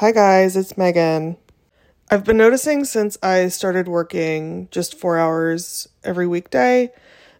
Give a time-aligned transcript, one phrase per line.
[0.00, 1.36] Hi, guys, it's Megan.
[2.10, 6.90] I've been noticing since I started working just four hours every weekday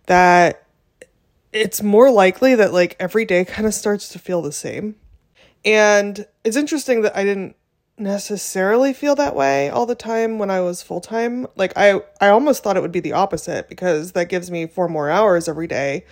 [0.04, 0.66] that
[1.54, 4.96] it's more likely that like every day kind of starts to feel the same.
[5.64, 7.56] And it's interesting that I didn't
[7.96, 11.46] necessarily feel that way all the time when I was full time.
[11.56, 14.86] Like I I almost thought it would be the opposite because that gives me four
[14.86, 16.04] more hours every day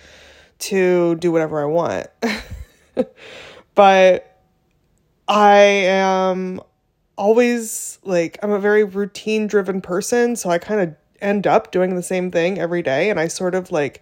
[0.57, 2.07] to do whatever I want.
[3.75, 4.28] but
[5.29, 6.59] I am
[7.15, 11.95] always like I'm a very routine driven person, so I kind of end up doing
[11.95, 14.01] the same thing every day and I sort of like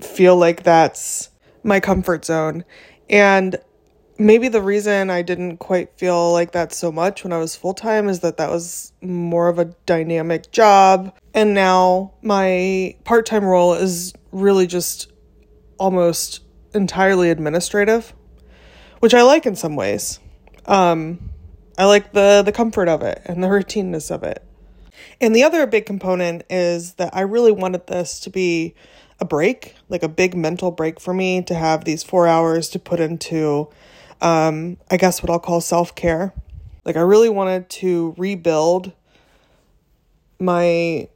[0.00, 1.30] feel like that's
[1.62, 2.64] my comfort zone.
[3.08, 3.56] And
[4.18, 7.74] maybe the reason I didn't quite feel like that so much when I was full
[7.74, 11.16] time is that that was more of a dynamic job.
[11.34, 15.12] And now my part time role is really just
[15.78, 16.40] almost
[16.74, 18.12] entirely administrative,
[18.98, 20.18] which I like in some ways.
[20.66, 21.30] Um,
[21.78, 24.44] I like the the comfort of it and the routineness of it.
[25.20, 28.74] And the other big component is that I really wanted this to be
[29.18, 32.78] a break, like a big mental break for me to have these 4 hours to
[32.78, 33.68] put into
[34.22, 36.32] um, I guess what I'll call self care.
[36.84, 38.92] Like I really wanted to rebuild
[40.38, 41.08] my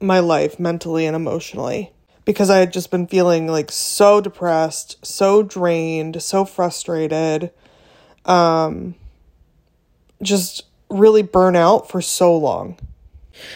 [0.00, 1.92] my life mentally and emotionally
[2.24, 7.52] because I had just been feeling like so depressed, so drained, so frustrated,
[8.24, 8.94] um,
[10.22, 12.78] just really burn out for so long.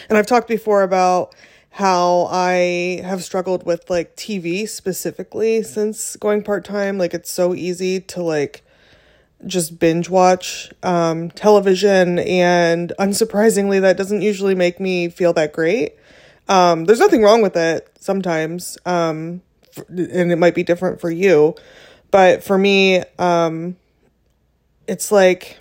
[0.09, 1.35] And I've talked before about
[1.71, 6.97] how I have struggled with like TV specifically since going part time.
[6.97, 8.63] Like it's so easy to like
[9.45, 15.93] just binge watch um, television, and unsurprisingly, that doesn't usually make me feel that great.
[16.47, 19.41] Um, there's nothing wrong with it sometimes, um,
[19.89, 21.55] and it might be different for you,
[22.09, 23.75] but for me, um,
[24.87, 25.59] it's like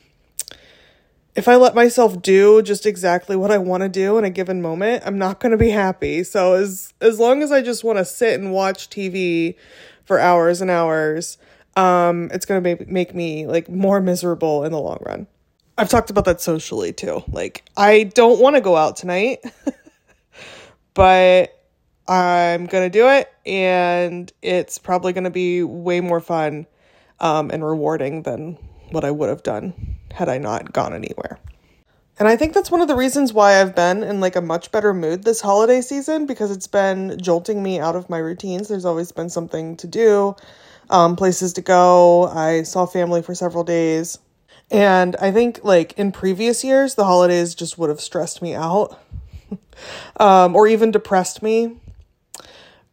[1.35, 4.63] if I let myself do just exactly what I want to do in a given
[4.63, 6.25] moment, I'm not going to be happy.
[6.25, 9.57] So as as long as I just want to sit and watch TV
[10.05, 11.37] for hours and hours,
[11.77, 15.27] um, it's gonna make make me like more miserable in the long run.
[15.77, 17.23] I've talked about that socially too.
[17.29, 19.41] Like I don't want to go out tonight,
[20.95, 21.53] but
[22.09, 26.67] I'm gonna do it, and it's probably gonna be way more fun
[27.21, 28.57] um, and rewarding than
[28.91, 31.39] what I would have done had I not gone anywhere.
[32.19, 34.73] And I think that's one of the reasons why I've been in like a much
[34.73, 38.69] better mood this holiday season because it's been jolting me out of my routines.
[38.69, 40.35] There's always been something to do
[40.91, 42.25] um, places to go.
[42.29, 44.19] I saw family for several days.
[44.71, 48.99] And I think, like, in previous years, the holidays just would have stressed me out
[50.17, 51.77] um, or even depressed me.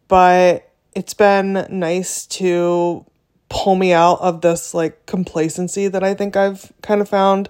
[0.07, 3.05] But it's been nice to
[3.53, 7.49] pull me out of this, like, complacency that I think I've kind of found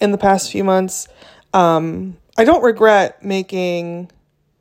[0.00, 1.06] in the past few months.
[1.52, 4.10] Um, I don't regret making,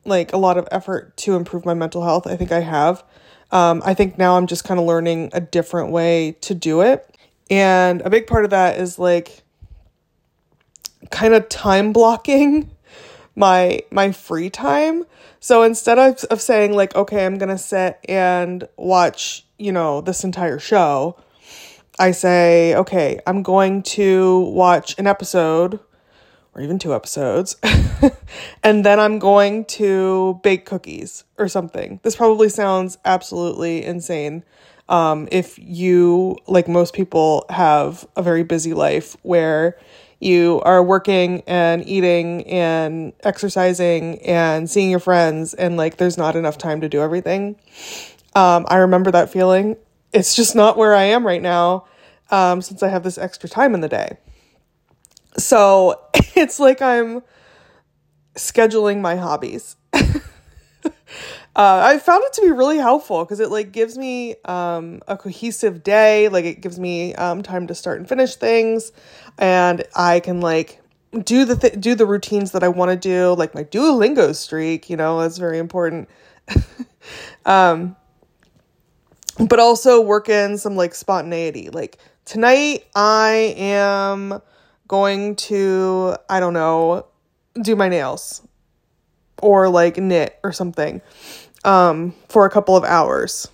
[0.03, 2.27] like, a lot of effort to improve my mental health.
[2.27, 3.01] I think I have.
[3.49, 7.09] Um, I think now I'm just kind of learning a different way to do it.
[7.49, 9.41] And a big part of that is like
[11.11, 12.71] kind of time blocking
[13.35, 15.05] my my free time.
[15.39, 20.23] So instead of, of saying like, okay, I'm gonna sit and watch, you know, this
[20.23, 21.17] entire show,
[21.99, 25.79] I say, okay, I'm going to watch an episode
[26.53, 27.55] or even two episodes.
[28.63, 31.99] and then I'm going to bake cookies or something.
[32.03, 34.43] This probably sounds absolutely insane.
[34.89, 39.77] Um, if you, like most people, have a very busy life where
[40.19, 46.35] you are working and eating and exercising and seeing your friends, and like there's not
[46.35, 47.55] enough time to do everything.
[48.35, 49.77] Um, I remember that feeling.
[50.11, 51.85] It's just not where I am right now
[52.29, 54.17] um, since I have this extra time in the day.
[55.37, 55.99] So
[56.35, 57.21] it's like I'm
[58.35, 59.75] scheduling my hobbies.
[59.93, 60.09] uh,
[61.55, 65.83] I found it to be really helpful because it like gives me um, a cohesive
[65.83, 66.29] day.
[66.29, 68.91] Like it gives me um, time to start and finish things,
[69.37, 70.81] and I can like
[71.23, 73.33] do the th- do the routines that I want to do.
[73.33, 76.09] Like my Duolingo streak, you know, that's very important.
[77.45, 77.95] um,
[79.39, 81.69] but also work in some like spontaneity.
[81.69, 84.41] Like tonight, I am
[84.87, 87.07] going to, I don't know,
[87.61, 88.45] do my nails
[89.41, 91.01] or like knit or something
[91.63, 93.47] um, for a couple of hours.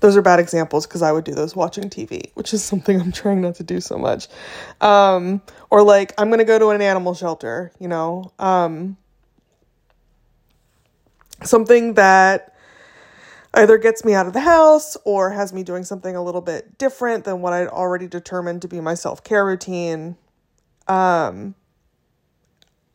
[0.00, 3.12] Those are bad examples because I would do those watching TV, which is something I'm
[3.12, 4.28] trying not to do so much.
[4.80, 8.32] Um, or like, I'm going to go to an animal shelter, you know?
[8.38, 8.96] Um,
[11.42, 12.51] something that
[13.54, 16.78] either gets me out of the house or has me doing something a little bit
[16.78, 20.16] different than what I'd already determined to be my self care routine.
[20.88, 21.54] Um,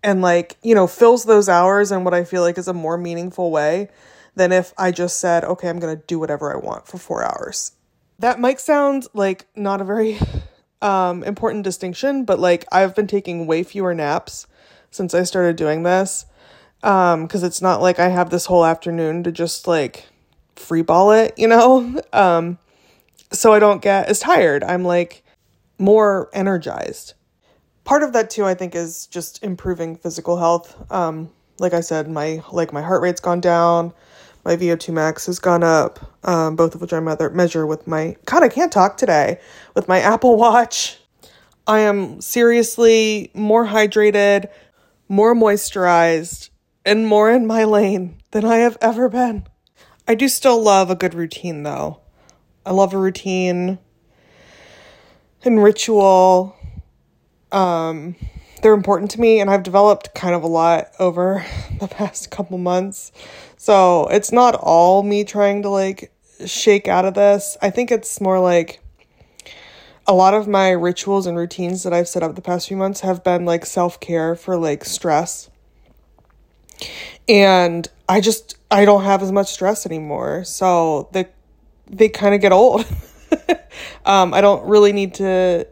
[0.03, 2.97] and like, you know, fills those hours in what I feel like is a more
[2.97, 3.89] meaningful way
[4.35, 7.23] than if I just said, okay, I'm going to do whatever I want for four
[7.23, 7.73] hours.
[8.19, 10.19] That might sound like not a very
[10.81, 14.47] um, important distinction, but like I've been taking way fewer naps
[14.91, 16.25] since I started doing this.
[16.83, 20.05] Um, because it's not like I have this whole afternoon to just like
[20.59, 22.01] free ball it, you know?
[22.13, 22.57] Um,
[23.31, 24.63] so I don't get as tired.
[24.63, 25.23] I'm like
[25.77, 27.13] more energized.
[27.83, 30.75] Part of that too, I think, is just improving physical health.
[30.91, 33.93] Um, like I said, my like my heart rate's gone down,
[34.45, 38.43] my VO2 max has gone up, um, both of which I measure with my God,
[38.43, 39.39] I can't talk today
[39.75, 40.99] with my Apple Watch.
[41.65, 44.49] I am seriously more hydrated,
[45.09, 46.49] more moisturized,
[46.85, 49.45] and more in my lane than I have ever been.
[50.07, 51.99] I do still love a good routine though.
[52.65, 53.79] I love a routine
[55.43, 56.55] and ritual.
[57.51, 58.15] Um,
[58.61, 61.45] they're important to me, and I've developed kind of a lot over
[61.79, 63.11] the past couple months.
[63.57, 66.13] So it's not all me trying to like
[66.45, 67.57] shake out of this.
[67.61, 68.81] I think it's more like
[70.05, 73.01] a lot of my rituals and routines that I've set up the past few months
[73.01, 75.49] have been like self care for like stress.
[77.27, 80.43] And I just I don't have as much stress anymore.
[80.43, 81.27] So they
[81.89, 82.85] they kind of get old.
[84.05, 85.67] um, I don't really need to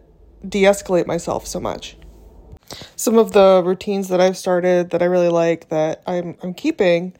[0.48, 1.98] de-escalate myself so much.
[2.96, 7.14] Some of the routines that I've started that I really like that I'm I'm keeping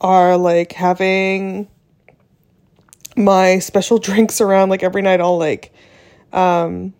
[0.00, 1.68] are like having
[3.16, 5.72] my special drinks around like every night I'll like
[6.32, 6.92] um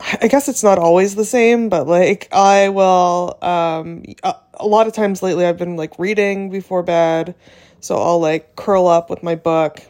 [0.00, 4.92] I guess it's not always the same, but like I will um a, lot of
[4.92, 7.34] times lately I've been like reading before bed.
[7.80, 9.80] So I'll like curl up with my book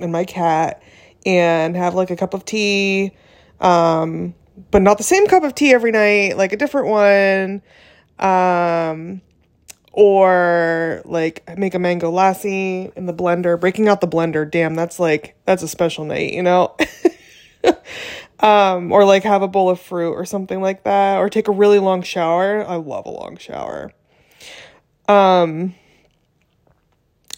[0.00, 0.82] and my cat
[1.26, 3.12] and have like a cup of tea
[3.60, 4.34] um
[4.70, 7.62] but not the same cup of tea every night, like a different one.
[8.18, 9.20] Um
[9.92, 14.50] or like make a mango lassi in the blender, breaking out the blender.
[14.50, 16.76] Damn, that's like that's a special night, you know?
[18.40, 21.52] um, or like have a bowl of fruit or something like that, or take a
[21.52, 22.64] really long shower.
[22.66, 23.92] I love a long shower.
[25.08, 25.74] Um,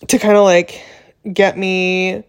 [0.08, 0.82] to kind of like
[1.32, 2.24] get me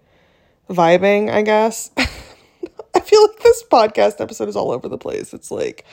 [0.70, 1.92] vibing, I guess.
[1.98, 5.34] I feel like this podcast episode is all over the place.
[5.34, 5.86] It's like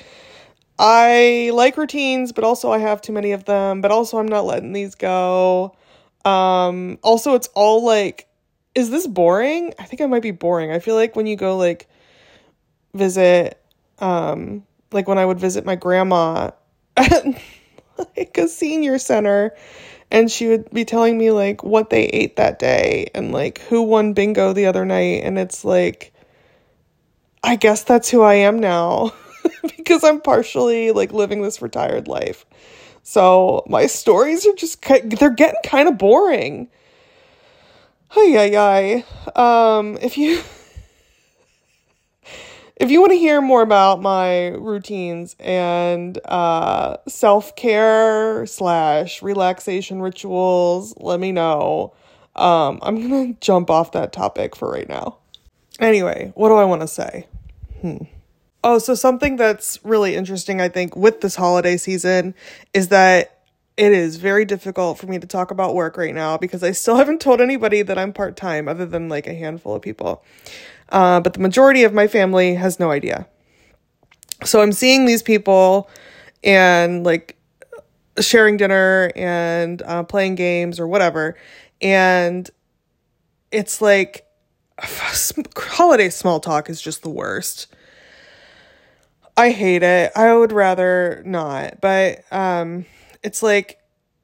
[0.79, 4.45] I like routines, but also I have too many of them, but also I'm not
[4.45, 5.77] letting these go.
[6.25, 8.27] Um also it's all like
[8.75, 9.75] is this boring?
[9.79, 10.71] I think I might be boring.
[10.71, 11.89] I feel like when you go like
[12.99, 13.63] visit
[14.01, 16.51] um like when I would visit my grandma
[16.97, 17.25] at
[18.17, 19.55] like a senior center
[20.11, 23.83] and she would be telling me like what they ate that day and like who
[23.83, 26.13] won bingo the other night and it's like
[27.43, 29.13] I guess that's who I am now
[29.77, 32.45] because I'm partially like living this retired life.
[33.03, 36.69] So my stories are just they're getting kind of boring.
[38.09, 39.05] Hi hi
[39.35, 39.75] hi.
[39.79, 40.41] Um if you
[42.79, 50.95] if you want to hear more about my routines and uh self-care slash relaxation rituals,
[50.99, 51.93] let me know.
[52.37, 55.19] Um I'm gonna jump off that topic for right now.
[55.81, 57.27] Anyway, what do I want to say?
[57.81, 58.05] Hmm.
[58.65, 62.35] Oh, so something that's really interesting, I think, with this holiday season
[62.75, 63.39] is that
[63.77, 66.97] it is very difficult for me to talk about work right now because I still
[67.03, 70.25] haven't told anybody that I'm part time, other than like a handful of people.
[70.91, 73.27] Uh, but the majority of my family has no idea.
[74.45, 75.91] So I'm seeing these people
[76.43, 77.37] and like
[78.21, 81.37] sharing dinner and uh, playing games or whatever.
[81.81, 82.49] And
[83.51, 84.27] it's like
[85.57, 87.67] holiday small talk is just the worst.
[89.37, 90.11] I hate it.
[90.17, 92.87] I would rather not, but um
[93.23, 93.79] it's like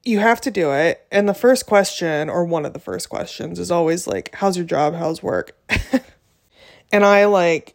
[0.04, 1.06] you have to do it.
[1.10, 4.66] And the first question or one of the first questions is always like how's your
[4.66, 4.94] job?
[4.94, 5.56] How's work?
[6.92, 7.74] and I like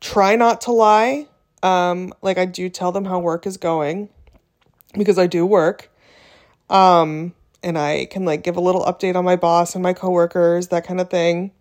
[0.00, 1.26] try not to lie.
[1.62, 4.08] Um like I do tell them how work is going
[4.94, 5.90] because I do work.
[6.68, 10.68] Um and I can like give a little update on my boss and my coworkers,
[10.68, 11.52] that kind of thing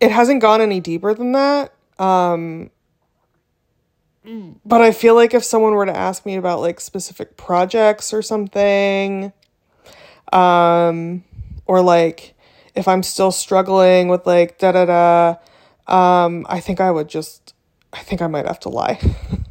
[0.00, 1.72] it hasn't gone any deeper than that.
[1.98, 2.70] Um,
[4.64, 8.22] but I feel like if someone were to ask me about like specific projects or
[8.22, 9.32] something,
[10.32, 11.24] um,
[11.66, 12.34] or like
[12.76, 15.36] if I'm still struggling with like da da da,
[15.92, 17.54] um, I think I would just,
[17.92, 19.00] I think I might have to lie.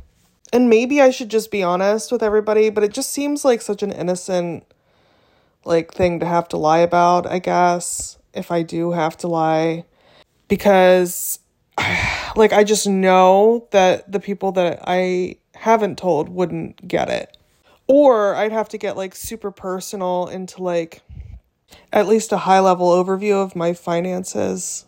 [0.53, 3.83] and maybe I should just be honest with everybody, but it just seems like such
[3.83, 4.63] an innocent
[5.65, 9.85] like thing to have to lie about, I guess, if I do have to lie
[10.47, 11.39] because
[12.35, 17.35] like I just know that the people that I haven't told wouldn't get it.
[17.87, 21.01] Or I'd have to get like super personal into like
[21.91, 24.85] at least a high level overview of my finances.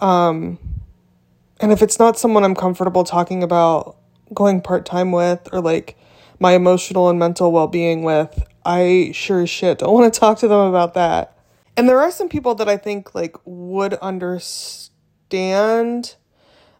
[0.00, 0.58] Um
[1.60, 3.96] and if it's not someone I'm comfortable talking about
[4.34, 5.96] going part-time with or like
[6.38, 10.48] my emotional and mental well-being with, I sure as shit don't want to talk to
[10.48, 11.38] them about that.
[11.76, 14.90] And there are some people that I think like would understand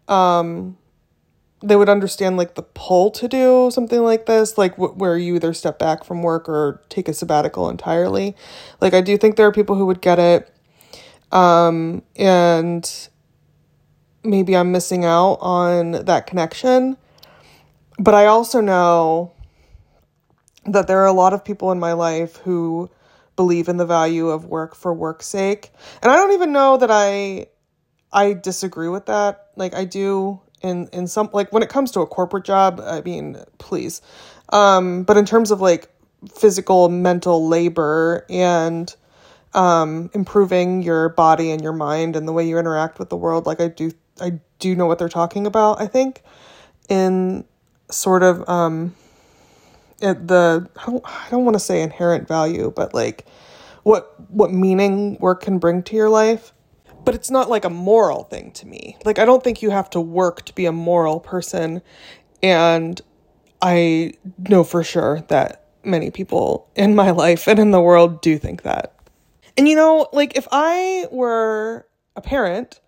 [0.07, 0.77] um
[1.61, 5.35] they would understand like the pull to do something like this, like wh- where you
[5.35, 8.35] either step back from work or take a sabbatical entirely.
[8.79, 10.53] Like I do think there are people who would get it.
[11.31, 13.09] Um and
[14.23, 16.97] maybe I'm missing out on that connection.
[17.99, 19.33] But I also know
[20.65, 22.89] that there are a lot of people in my life who
[23.35, 25.71] believe in the value of work for work's sake.
[26.01, 27.47] And I don't even know that I
[28.11, 29.47] I disagree with that.
[29.55, 33.01] Like I do in in some like when it comes to a corporate job, I
[33.01, 34.01] mean, please.
[34.49, 35.89] Um but in terms of like
[36.33, 38.93] physical mental labor and
[39.53, 43.45] um improving your body and your mind and the way you interact with the world,
[43.45, 46.23] like I do I do know what they're talking about, I think,
[46.89, 47.45] in
[47.89, 48.95] sort of um
[50.01, 53.25] it, the I don't, I don't want to say inherent value, but like
[53.83, 56.53] what what meaning work can bring to your life.
[57.07, 58.97] But it's not like a moral thing to me.
[59.05, 61.81] Like I don't think you have to work to be a moral person
[62.43, 62.99] and
[63.61, 68.37] I know for sure that many people in my life and in the world do
[68.37, 68.93] think that.
[69.55, 71.87] And you know, like if I were
[72.17, 72.81] a parent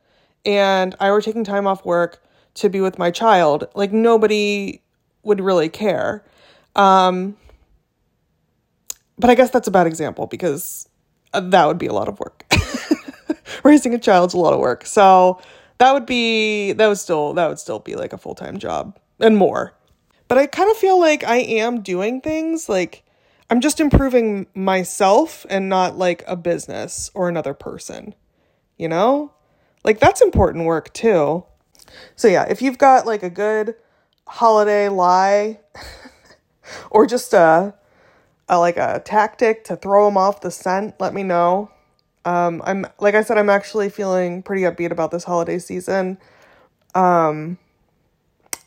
[0.44, 2.22] and I were taking time off work
[2.56, 4.82] to be with my child, like nobody
[5.24, 6.26] would really care.
[6.76, 7.38] Um,
[9.18, 10.90] but I guess that's a bad example because
[11.32, 12.39] uh, that would be a lot of work.
[13.64, 14.86] Raising a child's a lot of work.
[14.86, 15.42] So
[15.78, 19.38] that would be that would still that would still be like a full-time job and
[19.38, 19.74] more.
[20.28, 23.04] But I kind of feel like I am doing things like
[23.50, 28.14] I'm just improving myself and not like a business or another person.
[28.78, 29.34] You know?
[29.84, 31.46] Like that's important work too.
[32.16, 33.76] So yeah, if you've got like a good
[34.28, 35.60] holiday lie
[36.92, 37.74] or just a,
[38.48, 41.72] a like a tactic to throw them off the scent, let me know.
[42.26, 46.18] Um, I'm like I said, I'm actually feeling pretty upbeat about this holiday season.
[46.96, 47.58] Um,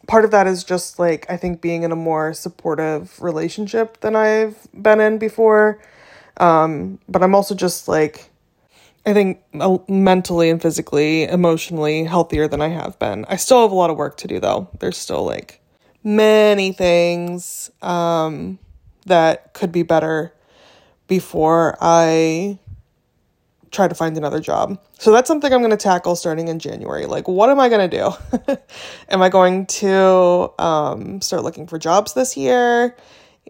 [0.07, 4.17] part of that is just like I think being in a more supportive relationship than
[4.17, 5.81] I've been in before.
[6.39, 8.31] Um, but I'm also just like
[9.05, 9.43] I think
[9.89, 13.25] mentally and physically, emotionally healthier than I have been.
[13.29, 14.69] I still have a lot of work to do though.
[14.79, 15.61] There's still like
[16.05, 18.59] many things um,
[19.07, 20.33] that could be better
[21.09, 22.59] before I
[23.73, 24.79] try to find another job.
[24.99, 27.07] So that's something I'm going to tackle starting in January.
[27.07, 28.57] Like, what am I going to do?
[29.09, 32.95] am I going to um, start looking for jobs this year?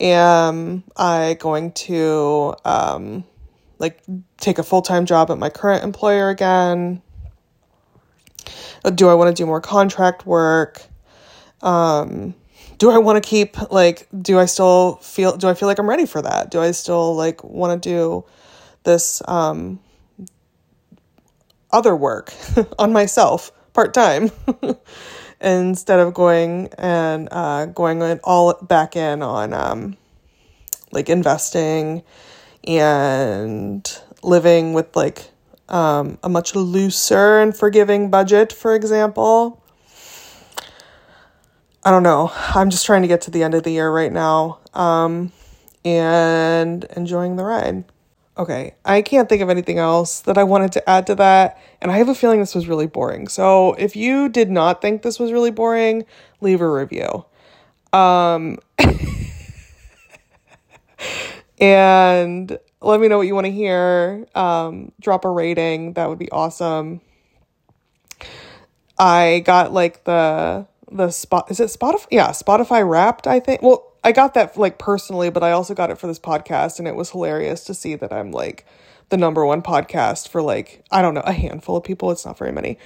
[0.00, 3.25] Am I going to um,
[3.79, 4.02] like
[4.38, 7.02] take a full time job at my current employer again?
[8.95, 10.83] Do I want to do more contract work?
[11.61, 12.35] Um,
[12.79, 15.88] do I want to keep like do I still feel do I feel like I'm
[15.88, 16.50] ready for that?
[16.50, 18.25] Do I still like want to do
[18.85, 19.79] this um
[21.73, 22.33] other work
[22.79, 24.31] on myself part time
[25.41, 29.97] instead of going and uh going all back in on um
[30.93, 32.02] like investing
[32.64, 35.31] and living with like
[35.69, 39.62] um, a much looser and forgiving budget, for example.
[41.85, 42.31] I don't know.
[42.55, 45.33] I'm just trying to get to the end of the year right now um,
[45.85, 47.85] and enjoying the ride.
[48.36, 51.60] Okay, I can't think of anything else that I wanted to add to that.
[51.82, 53.28] And I have a feeling this was really boring.
[53.28, 56.06] So if you did not think this was really boring,
[56.40, 57.26] leave a review.
[57.92, 58.58] Um,
[61.60, 64.26] and let me know what you want to hear.
[64.34, 65.92] Um, drop a rating.
[65.92, 67.02] That would be awesome.
[68.98, 72.06] I got like the the spot is it Spotify?
[72.10, 73.60] Yeah, Spotify wrapped, I think.
[73.62, 76.88] Well, I got that like personally, but I also got it for this podcast and
[76.88, 78.66] it was hilarious to see that I'm like
[79.11, 82.11] the number one podcast for like I don't know, a handful of people.
[82.11, 82.78] It's not very many.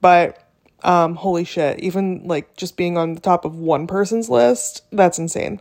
[0.00, 0.40] But
[0.82, 5.18] um holy shit, even like just being on the top of one person's list, that's
[5.18, 5.60] insane.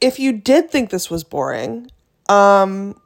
[0.00, 1.90] If you did think this was boring,
[2.28, 3.00] um,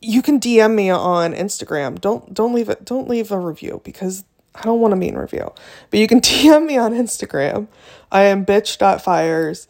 [0.00, 2.00] you can DM me on Instagram.
[2.00, 2.84] Don't don't leave it.
[2.84, 5.52] Don't leave a review because I don't want a mean review.
[5.90, 7.68] But you can DM me on Instagram.
[8.10, 9.68] I am bitch.fires.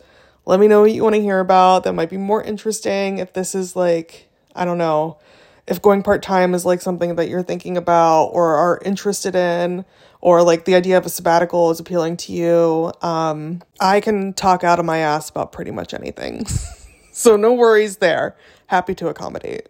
[0.48, 1.84] Let me know what you want to hear about.
[1.84, 5.18] That might be more interesting if this is like I don't know
[5.66, 9.84] if going part time is like something that you're thinking about or are interested in,
[10.22, 14.64] or like the idea of a sabbatical is appealing to you, um, I can talk
[14.64, 16.46] out of my ass about pretty much anything.
[17.12, 18.34] so no worries there.
[18.68, 19.68] Happy to accommodate.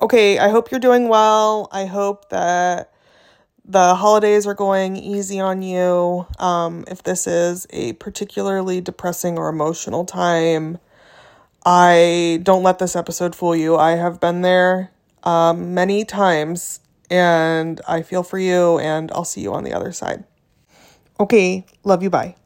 [0.00, 1.68] Okay, I hope you're doing well.
[1.70, 2.93] I hope that
[3.64, 6.26] the holidays are going easy on you.
[6.38, 10.78] Um, if this is a particularly depressing or emotional time,
[11.64, 13.76] I don't let this episode fool you.
[13.76, 14.90] I have been there
[15.22, 16.80] um, many times,
[17.10, 20.24] and I feel for you, and I'll see you on the other side.
[21.18, 22.10] Okay, love you.
[22.10, 22.36] Bye.